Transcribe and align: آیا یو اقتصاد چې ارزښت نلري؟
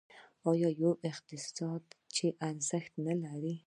آیا 0.51 0.69
یو 0.83 0.91
اقتصاد 1.09 1.83
چې 2.15 2.25
ارزښت 2.49 2.93
نلري؟ 3.05 3.55